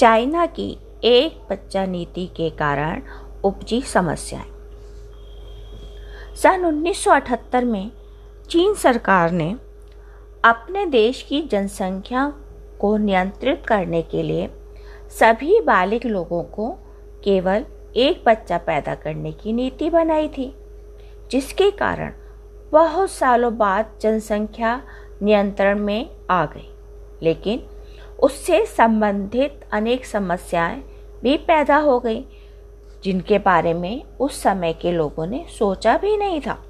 [0.00, 3.02] China की एक बच्चा नीति के कारण
[3.44, 4.50] उपजी समस्याएँ।
[6.36, 7.90] सन 1978 में
[8.50, 9.56] चीन सरकार ने
[10.44, 12.32] अपने देश की जनसंख्या
[12.80, 14.50] को नियंत्रित करने के लिए
[15.20, 16.70] सभी बालिग लोगों को
[17.24, 17.64] केवल
[17.96, 20.54] एक बच्चा पैदा करने की नीति बनाई थी,
[21.30, 22.12] जिसके कारण
[22.72, 24.82] बहुत सालों बाद जनसंख्या
[25.22, 26.70] नियंत्रण में आ गई।
[27.22, 27.66] लेकिन
[28.22, 30.82] उससे संबंधित अनेक समस्याएँ
[31.22, 32.24] भी पैदा हो गई,
[33.04, 36.64] जिनके बारे में उस समय के लोगों ने सोचा भी नहीं था।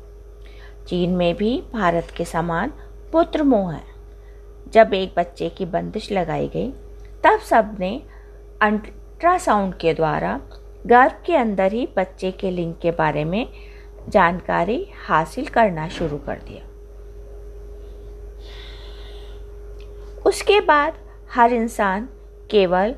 [0.89, 2.73] चीन में भी भारत के समान
[3.12, 3.84] पुत्र मोह है।
[4.73, 6.70] जब एक बच्चे की बंदिश लगाई गई,
[7.25, 8.03] तब सबने
[8.62, 10.41] अल्ट्रासाउंड के द्वारा
[10.87, 13.48] गर्भ के अंदर ही बच्चे के लिंग के बारे में
[14.09, 16.67] जानकारी हासिल करना शुरू कर दिया।
[20.27, 22.09] उसके बाद हर इंसान
[22.51, 22.95] केवल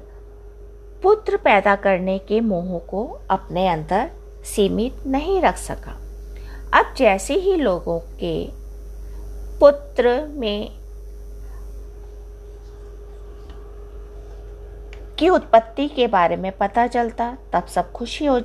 [1.02, 4.10] पुत्र पैदा करने के मोह को अपने अंदर
[4.44, 6.02] सीमित नहीं रख सका।
[6.78, 8.48] अब जैसे ही लोगों के
[9.58, 10.82] पुत्र में
[15.18, 18.40] की उत्पत्ति के बारे में पता चलता, तब सब खुशी हो,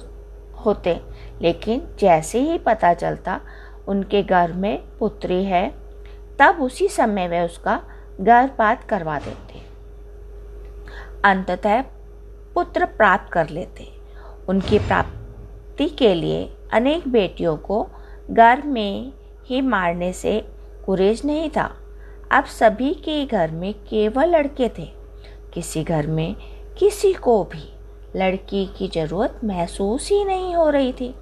[0.65, 1.01] होते।
[1.41, 3.41] लेकिन जैसे ही पता चलता,
[3.87, 5.73] उनके घर में पुत्री है,
[6.39, 7.83] तब उसी समय वे उसका
[8.21, 9.46] गर्भपात करवा देते।
[11.25, 11.81] अंततः
[12.53, 13.87] पुत्र प्राप्त कर लेते।
[14.49, 17.87] उनकी प्राप्ति के लिए अनेक बेटियों को
[18.31, 19.13] घर में
[19.45, 20.47] ही मारने से
[20.85, 21.77] गुरेज नहीं था।
[22.31, 24.91] अब सभी के घर में केवल लड़के थे।
[25.53, 26.35] किसी घर में
[26.77, 27.73] किसी को भी
[28.15, 31.15] लड़की की ज़रूरत महसूस ही नहीं हो रही थी।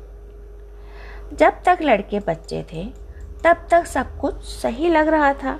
[1.33, 2.85] जब तक लड़के बच्चे थे,
[3.43, 5.59] तब तक सब कुछ सही लग रहा था।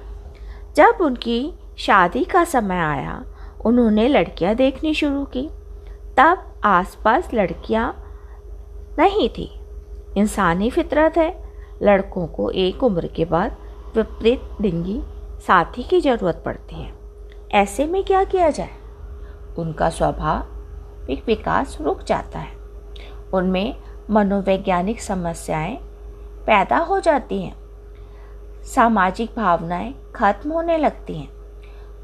[0.75, 3.23] जब उनकी शादी का समय आया
[3.66, 5.49] उन्होंने लड़कियाँ देखनी शुरू की।
[6.17, 8.02] तब आसपास लड़कियाँ
[8.99, 9.59] नहीं थी।
[10.17, 11.45] इंसानी फितरत है।
[11.81, 13.58] लड़कों को एक उम्र के बाद
[13.95, 15.02] विपरीत लिंगी
[15.48, 16.93] साथी की ज़रूरत पड़ती है।
[17.52, 18.70] ऐसे में क्या किया जाए?
[19.58, 22.58] उनका स्वाभाविक विकास रुक जाता है।
[23.33, 23.75] उनमें
[24.09, 25.75] मनोवैज्ञानिक समस्याएँ
[26.45, 27.55] पैदा हो जाती हैं।
[28.64, 31.35] सामाजिक भावनाएँ खत्म होने लगती हैं।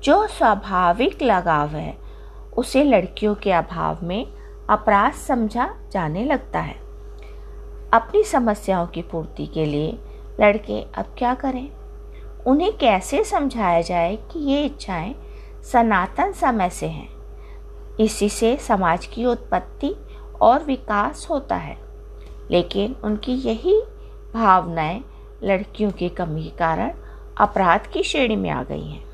[0.04, 1.98] जो स्वाभाविक लगाव है,
[2.58, 4.28] उसे लड़कियों के अभाव में
[4.70, 6.76] अपराध समझा जाने लगता है।
[7.94, 10.00] अपनी समस्याओं की पूर्ति के लिए
[10.40, 11.72] लड़के अब क्या करें?
[12.48, 15.16] उन्हें कैसे समझाया जाए कि ये इच्छाएँ
[15.64, 17.10] सनातन समय से हैं?
[18.00, 19.96] इसी से समाज की उत्पत्ति
[20.42, 21.78] और विकास होता है।
[22.52, 23.82] लेकिन उनकी यही
[24.34, 25.02] भावनाएँ
[25.44, 26.92] लड़कियों की कमी के कारण
[27.38, 29.06] अपराध की श्रेणी में आ गई हैं।